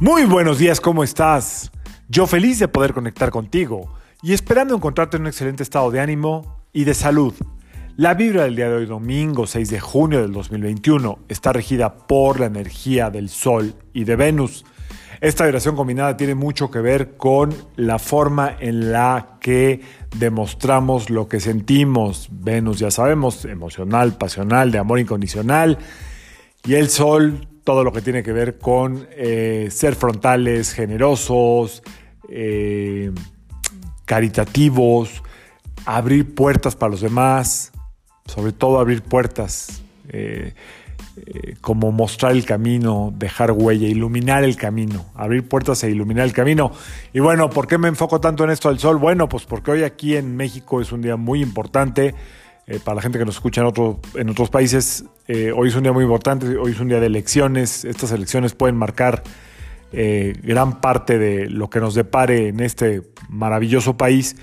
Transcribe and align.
Muy 0.00 0.26
buenos 0.26 0.58
días, 0.58 0.80
¿cómo 0.80 1.02
estás? 1.02 1.72
Yo 2.08 2.28
feliz 2.28 2.60
de 2.60 2.68
poder 2.68 2.94
conectar 2.94 3.30
contigo 3.30 3.92
y 4.22 4.32
esperando 4.32 4.76
encontrarte 4.76 5.16
en 5.16 5.22
un 5.22 5.26
excelente 5.26 5.64
estado 5.64 5.90
de 5.90 5.98
ánimo 5.98 6.62
y 6.72 6.84
de 6.84 6.94
salud. 6.94 7.34
La 7.96 8.14
vibra 8.14 8.44
del 8.44 8.54
día 8.54 8.68
de 8.68 8.76
hoy, 8.76 8.86
domingo 8.86 9.48
6 9.48 9.70
de 9.70 9.80
junio 9.80 10.22
del 10.22 10.32
2021, 10.32 11.18
está 11.28 11.52
regida 11.52 11.96
por 12.06 12.38
la 12.38 12.46
energía 12.46 13.10
del 13.10 13.28
Sol 13.28 13.74
y 13.92 14.04
de 14.04 14.14
Venus. 14.14 14.64
Esta 15.20 15.42
vibración 15.46 15.74
combinada 15.74 16.16
tiene 16.16 16.36
mucho 16.36 16.70
que 16.70 16.78
ver 16.78 17.16
con 17.16 17.52
la 17.74 17.98
forma 17.98 18.54
en 18.60 18.92
la 18.92 19.38
que 19.40 19.80
demostramos 20.16 21.10
lo 21.10 21.26
que 21.26 21.40
sentimos. 21.40 22.28
Venus, 22.30 22.78
ya 22.78 22.92
sabemos, 22.92 23.44
emocional, 23.46 24.16
pasional, 24.16 24.70
de 24.70 24.78
amor 24.78 25.00
incondicional. 25.00 25.76
Y 26.64 26.74
el 26.74 26.88
Sol, 26.88 27.47
todo 27.68 27.84
lo 27.84 27.92
que 27.92 28.00
tiene 28.00 28.22
que 28.22 28.32
ver 28.32 28.56
con 28.56 29.06
eh, 29.10 29.68
ser 29.70 29.94
frontales, 29.94 30.72
generosos, 30.72 31.82
eh, 32.30 33.12
caritativos, 34.06 35.22
abrir 35.84 36.34
puertas 36.34 36.76
para 36.76 36.92
los 36.92 37.02
demás, 37.02 37.72
sobre 38.24 38.52
todo 38.52 38.78
abrir 38.78 39.02
puertas. 39.02 39.82
Eh, 40.08 40.54
como 41.60 41.92
mostrar 41.92 42.32
el 42.32 42.46
camino, 42.46 43.12
dejar 43.14 43.52
huella, 43.52 43.86
iluminar 43.86 44.44
el 44.44 44.56
camino, 44.56 45.04
abrir 45.14 45.46
puertas 45.46 45.84
e 45.84 45.90
iluminar 45.90 46.24
el 46.24 46.32
camino. 46.32 46.72
Y 47.12 47.20
bueno, 47.20 47.50
¿por 47.50 47.66
qué 47.66 47.76
me 47.76 47.88
enfoco 47.88 48.18
tanto 48.18 48.44
en 48.44 48.50
esto 48.50 48.70
del 48.70 48.78
sol? 48.78 48.96
Bueno, 48.96 49.28
pues 49.28 49.44
porque 49.44 49.72
hoy 49.72 49.82
aquí 49.82 50.16
en 50.16 50.38
México 50.38 50.80
es 50.80 50.90
un 50.90 51.02
día 51.02 51.16
muy 51.16 51.42
importante. 51.42 52.14
Para 52.84 52.96
la 52.96 53.02
gente 53.02 53.18
que 53.18 53.24
nos 53.24 53.36
escucha 53.36 53.62
en 53.62 54.28
otros 54.28 54.50
países, 54.50 55.04
eh, 55.28 55.52
hoy 55.52 55.68
es 55.68 55.76
un 55.76 55.84
día 55.84 55.92
muy 55.92 56.02
importante, 56.02 56.56
hoy 56.56 56.72
es 56.72 56.80
un 56.80 56.88
día 56.88 56.98
de 56.98 57.06
elecciones. 57.06 57.84
Estas 57.84 58.10
elecciones 58.12 58.54
pueden 58.54 58.76
marcar 58.76 59.22
gran 59.90 60.82
parte 60.82 61.18
de 61.18 61.48
lo 61.48 61.70
que 61.70 61.80
nos 61.80 61.94
depare 61.94 62.48
en 62.48 62.60
este 62.60 63.02
maravilloso 63.30 63.96
país. 63.96 64.36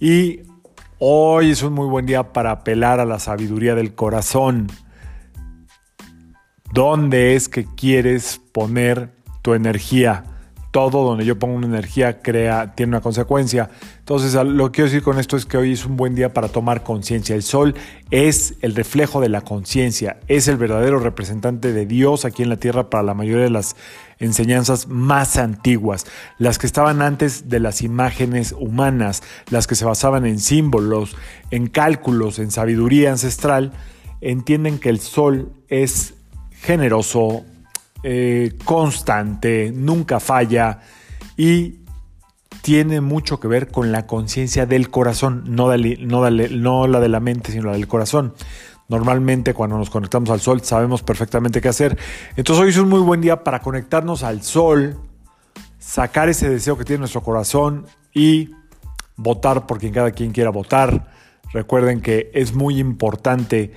Y 0.00 0.40
hoy 0.98 1.50
es 1.50 1.62
un 1.62 1.74
muy 1.74 1.86
buen 1.86 2.06
día 2.06 2.32
para 2.32 2.52
apelar 2.52 2.98
a 2.98 3.04
la 3.04 3.18
sabiduría 3.18 3.74
del 3.74 3.94
corazón 3.94 4.68
¿Dónde 6.72 7.34
es 7.34 7.48
que 7.48 7.64
quieres 7.64 8.40
poner 8.52 9.10
tu 9.42 9.54
energía? 9.54 10.24
Todo 10.70 11.04
donde 11.04 11.24
yo 11.24 11.38
pongo 11.38 11.54
una 11.54 11.66
energía 11.66 12.20
crea, 12.20 12.74
tiene 12.74 12.90
una 12.90 13.00
consecuencia. 13.00 13.70
Entonces, 14.00 14.34
lo 14.34 14.66
que 14.66 14.76
quiero 14.76 14.90
decir 14.90 15.02
con 15.02 15.18
esto 15.18 15.36
es 15.36 15.46
que 15.46 15.56
hoy 15.56 15.72
es 15.72 15.86
un 15.86 15.96
buen 15.96 16.14
día 16.14 16.32
para 16.32 16.48
tomar 16.48 16.82
conciencia. 16.82 17.34
El 17.34 17.42
sol 17.42 17.74
es 18.10 18.54
el 18.60 18.74
reflejo 18.74 19.20
de 19.20 19.28
la 19.28 19.40
conciencia, 19.40 20.18
es 20.28 20.48
el 20.48 20.56
verdadero 20.56 20.98
representante 20.98 21.72
de 21.72 21.86
Dios 21.86 22.24
aquí 22.24 22.42
en 22.42 22.50
la 22.50 22.56
tierra 22.56 22.90
para 22.90 23.02
la 23.02 23.14
mayoría 23.14 23.44
de 23.44 23.50
las 23.50 23.76
enseñanzas 24.18 24.88
más 24.88 25.36
antiguas, 25.36 26.06
las 26.38 26.58
que 26.58 26.66
estaban 26.66 27.02
antes 27.02 27.48
de 27.48 27.60
las 27.60 27.82
imágenes 27.82 28.54
humanas, 28.58 29.22
las 29.50 29.66
que 29.66 29.74
se 29.74 29.84
basaban 29.84 30.26
en 30.26 30.38
símbolos, 30.38 31.16
en 31.50 31.68
cálculos, 31.68 32.38
en 32.38 32.50
sabiduría 32.50 33.10
ancestral, 33.10 33.72
entienden 34.20 34.78
que 34.78 34.88
el 34.88 35.00
sol 35.00 35.52
es 35.68 36.14
generoso, 36.50 37.44
eh, 38.02 38.56
constante, 38.64 39.72
nunca 39.74 40.20
falla 40.20 40.80
y 41.36 41.80
tiene 42.62 43.00
mucho 43.00 43.40
que 43.40 43.48
ver 43.48 43.68
con 43.68 43.92
la 43.92 44.06
conciencia 44.06 44.66
del 44.66 44.90
corazón, 44.90 45.44
no, 45.46 45.74
no, 45.76 46.86
la 46.86 47.00
de 47.00 47.08
la 47.08 47.20
mente, 47.20 47.52
sino 47.52 47.66
la 47.66 47.72
del 47.72 47.88
corazón. 47.88 48.34
Normalmente 48.88 49.52
cuando 49.52 49.76
nos 49.76 49.90
conectamos 49.90 50.30
al 50.30 50.40
sol 50.40 50.62
sabemos 50.62 51.02
perfectamente 51.02 51.60
qué 51.60 51.68
hacer. 51.68 51.98
Entonces 52.36 52.62
hoy 52.62 52.70
es 52.70 52.78
un 52.78 52.88
muy 52.88 53.00
buen 53.00 53.20
día 53.20 53.44
para 53.44 53.60
conectarnos 53.60 54.22
al 54.22 54.42
sol, 54.42 54.98
sacar 55.78 56.28
ese 56.28 56.48
deseo 56.48 56.78
que 56.78 56.84
tiene 56.84 57.00
nuestro 57.00 57.22
corazón 57.22 57.86
y 58.14 58.50
votar 59.16 59.66
por 59.66 59.78
quien 59.78 59.92
cada 59.92 60.10
quien 60.12 60.32
quiera 60.32 60.50
votar. 60.50 61.12
Recuerden 61.52 62.00
que 62.00 62.30
es 62.34 62.54
muy 62.54 62.78
importante 62.78 63.72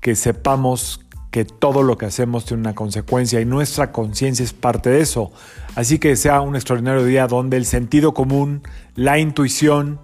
que 0.00 0.16
sepamos 0.16 1.05
que 1.36 1.44
todo 1.44 1.82
lo 1.82 1.98
que 1.98 2.06
hacemos 2.06 2.46
tiene 2.46 2.62
una 2.62 2.74
consecuencia 2.74 3.42
y 3.42 3.44
nuestra 3.44 3.92
conciencia 3.92 4.42
es 4.42 4.54
parte 4.54 4.88
de 4.88 5.02
eso. 5.02 5.32
Así 5.74 5.98
que 5.98 6.16
sea 6.16 6.40
un 6.40 6.56
extraordinario 6.56 7.04
día 7.04 7.26
donde 7.26 7.58
el 7.58 7.66
sentido 7.66 8.14
común, 8.14 8.62
la 8.94 9.18
intuición, 9.18 10.00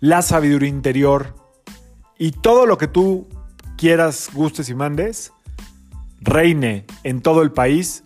la 0.00 0.22
sabiduría 0.22 0.68
interior 0.68 1.36
y 2.18 2.32
todo 2.32 2.66
lo 2.66 2.78
que 2.78 2.88
tú 2.88 3.28
quieras, 3.78 4.30
gustes 4.34 4.70
y 4.70 4.74
mandes, 4.74 5.32
reine 6.20 6.84
en 7.04 7.22
todo 7.22 7.42
el 7.42 7.52
país, 7.52 8.02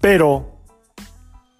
pero 0.00 0.54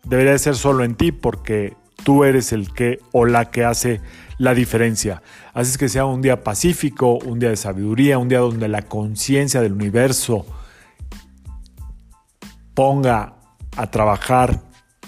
debería 0.04 0.30
de 0.30 0.38
ser 0.38 0.54
solo 0.54 0.84
en 0.84 0.94
ti 0.94 1.10
porque 1.10 1.76
tú 2.04 2.22
eres 2.22 2.52
el 2.52 2.72
que 2.72 3.00
o 3.10 3.26
la 3.26 3.50
que 3.50 3.64
hace 3.64 4.00
la 4.38 4.54
diferencia. 4.54 5.20
Así 5.52 5.72
es 5.72 5.78
que 5.78 5.88
sea 5.88 6.04
un 6.04 6.22
día 6.22 6.44
pacífico, 6.44 7.18
un 7.24 7.40
día 7.40 7.48
de 7.48 7.56
sabiduría, 7.56 8.18
un 8.18 8.28
día 8.28 8.38
donde 8.38 8.68
la 8.68 8.82
conciencia 8.82 9.60
del 9.60 9.72
universo 9.72 10.46
ponga 12.74 13.34
a 13.76 13.90
trabajar 13.90 14.60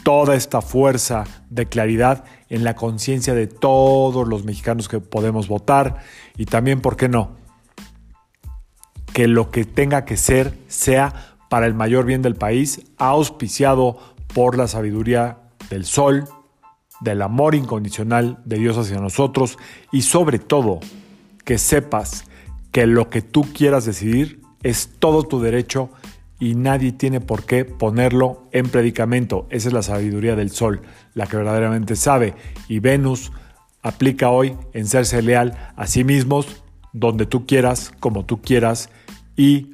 toda 0.02 0.34
esta 0.34 0.60
fuerza 0.60 1.24
de 1.50 1.66
claridad 1.66 2.24
en 2.48 2.64
la 2.64 2.74
conciencia 2.74 3.34
de 3.34 3.46
todos 3.46 4.26
los 4.26 4.44
mexicanos 4.44 4.88
que 4.88 5.00
podemos 5.00 5.48
votar 5.48 5.98
y 6.36 6.46
también, 6.46 6.80
¿por 6.80 6.96
qué 6.96 7.08
no? 7.08 7.36
Que 9.12 9.28
lo 9.28 9.50
que 9.50 9.64
tenga 9.64 10.04
que 10.04 10.16
ser 10.16 10.58
sea 10.68 11.36
para 11.48 11.66
el 11.66 11.74
mayor 11.74 12.06
bien 12.06 12.22
del 12.22 12.34
país, 12.34 12.80
auspiciado 12.98 13.98
por 14.34 14.56
la 14.56 14.68
sabiduría 14.68 15.38
del 15.68 15.84
sol, 15.84 16.24
del 17.00 17.22
amor 17.22 17.54
incondicional 17.54 18.38
de 18.44 18.58
Dios 18.58 18.78
hacia 18.78 19.00
nosotros 19.00 19.58
y 19.90 20.02
sobre 20.02 20.38
todo 20.38 20.80
que 21.44 21.58
sepas 21.58 22.24
que 22.70 22.86
lo 22.86 23.10
que 23.10 23.22
tú 23.22 23.42
quieras 23.52 23.84
decidir 23.84 24.40
es 24.62 24.90
todo 24.98 25.24
tu 25.24 25.40
derecho 25.40 25.90
y 26.42 26.56
nadie 26.56 26.90
tiene 26.90 27.20
por 27.20 27.44
qué 27.44 27.64
ponerlo 27.64 28.48
en 28.50 28.68
predicamento. 28.68 29.46
Esa 29.50 29.68
es 29.68 29.74
la 29.74 29.82
sabiduría 29.84 30.34
del 30.34 30.50
sol, 30.50 30.82
la 31.14 31.28
que 31.28 31.36
verdaderamente 31.36 31.94
sabe. 31.94 32.34
Y 32.66 32.80
Venus 32.80 33.30
aplica 33.80 34.28
hoy 34.28 34.56
en 34.72 34.88
serse 34.88 35.22
leal 35.22 35.56
a 35.76 35.86
sí 35.86 36.02
mismos, 36.02 36.64
donde 36.92 37.26
tú 37.26 37.46
quieras, 37.46 37.92
como 38.00 38.24
tú 38.26 38.42
quieras 38.42 38.90
y 39.36 39.70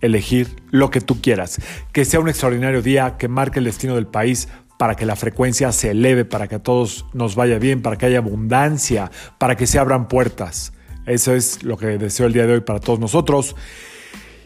elegir 0.00 0.54
lo 0.70 0.92
que 0.92 1.00
tú 1.00 1.20
quieras. 1.20 1.60
Que 1.90 2.04
sea 2.04 2.20
un 2.20 2.28
extraordinario 2.28 2.80
día 2.80 3.16
que 3.18 3.26
marque 3.26 3.58
el 3.58 3.64
destino 3.64 3.96
del 3.96 4.06
país 4.06 4.46
para 4.78 4.94
que 4.94 5.04
la 5.04 5.16
frecuencia 5.16 5.72
se 5.72 5.90
eleve, 5.90 6.24
para 6.24 6.46
que 6.46 6.54
a 6.54 6.62
todos 6.62 7.06
nos 7.12 7.34
vaya 7.34 7.58
bien, 7.58 7.82
para 7.82 7.98
que 7.98 8.06
haya 8.06 8.18
abundancia, 8.18 9.10
para 9.36 9.56
que 9.56 9.66
se 9.66 9.80
abran 9.80 10.06
puertas. 10.06 10.74
Eso 11.06 11.34
es 11.34 11.64
lo 11.64 11.76
que 11.76 11.98
deseo 11.98 12.26
el 12.26 12.34
día 12.34 12.46
de 12.46 12.52
hoy 12.52 12.60
para 12.60 12.78
todos 12.78 13.00
nosotros. 13.00 13.56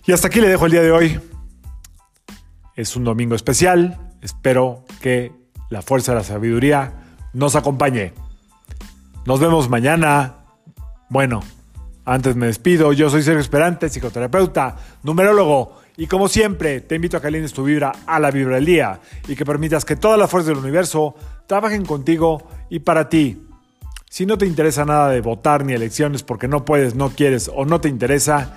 Y 0.06 0.12
hasta 0.12 0.28
aquí 0.28 0.40
le 0.40 0.48
dejo 0.48 0.66
el 0.66 0.72
día 0.72 0.82
de 0.82 0.92
hoy. 0.92 1.20
Es 2.76 2.94
un 2.94 3.02
domingo 3.02 3.34
especial. 3.34 3.98
Espero 4.22 4.84
que 5.00 5.32
la 5.68 5.82
fuerza 5.82 6.12
de 6.12 6.18
la 6.18 6.24
sabiduría 6.24 6.92
nos 7.32 7.56
acompañe. 7.56 8.12
Nos 9.24 9.40
vemos 9.40 9.68
mañana. 9.68 10.36
Bueno, 11.08 11.42
antes 12.04 12.36
me 12.36 12.46
despido. 12.46 12.92
Yo 12.92 13.10
soy 13.10 13.24
Sergio 13.24 13.40
Esperante, 13.40 13.88
psicoterapeuta, 13.88 14.76
numerólogo. 15.02 15.80
Y 15.96 16.06
como 16.06 16.28
siempre, 16.28 16.82
te 16.82 16.94
invito 16.94 17.16
a 17.16 17.20
que 17.20 17.26
alines 17.26 17.52
tu 17.52 17.64
vibra 17.64 17.90
a 18.06 18.20
la 18.20 18.30
vibra 18.30 18.56
del 18.56 18.66
día 18.66 19.00
y 19.26 19.34
que 19.34 19.44
permitas 19.44 19.84
que 19.84 19.96
todas 19.96 20.20
las 20.20 20.30
fuerzas 20.30 20.50
del 20.50 20.58
universo 20.58 21.16
trabajen 21.48 21.84
contigo 21.84 22.46
y 22.70 22.78
para 22.78 23.08
ti. 23.08 23.42
Si 24.08 24.24
no 24.24 24.38
te 24.38 24.46
interesa 24.46 24.84
nada 24.84 25.10
de 25.10 25.20
votar 25.20 25.64
ni 25.64 25.72
elecciones 25.72 26.22
porque 26.22 26.46
no 26.46 26.64
puedes, 26.64 26.94
no 26.94 27.10
quieres 27.10 27.50
o 27.52 27.64
no 27.64 27.80
te 27.80 27.88
interesa, 27.88 28.56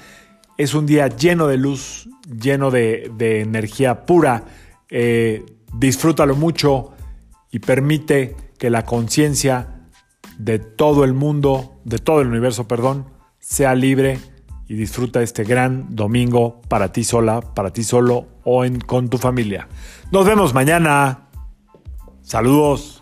es 0.59 0.73
un 0.73 0.85
día 0.85 1.07
lleno 1.07 1.47
de 1.47 1.55
luz, 1.55 2.09
lleno 2.29 2.69
de, 2.69 3.09
energía 3.17 4.05
pura. 4.05 4.43
Eh, 4.89 5.45
disfrútalo 5.73 6.35
mucho 6.35 6.91
y 7.49 7.59
permite 7.59 8.35
que 8.57 8.69
la 8.69 8.83
conciencia 8.83 9.87
de 10.37 10.59
todo 10.59 11.05
el 11.05 11.13
mundo, 11.13 11.79
de 11.85 11.97
todo 11.97 12.19
el 12.19 12.27
universo, 12.27 12.67
perdón, 12.67 13.05
sea 13.39 13.73
libre 13.73 14.19
y 14.67 14.73
disfruta 14.73 15.21
este 15.21 15.45
gran 15.45 15.95
domingo 15.95 16.61
para 16.67 16.91
ti 16.91 17.05
sola, 17.05 17.39
para 17.39 17.71
ti 17.71 17.83
solo 17.83 18.27
o 18.43 18.65
con 18.85 19.07
tu 19.07 19.17
familia. 19.17 19.69
Nos 20.11 20.25
vemos 20.25 20.53
mañana. 20.53 21.29
Saludos. 22.21 22.98